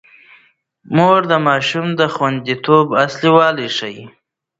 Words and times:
مور 0.95 1.19
د 1.31 1.33
ماشوم 1.47 1.87
د 1.99 2.01
خونديتوب 2.13 2.87
اصول 3.03 3.57
ښيي. 3.77 4.05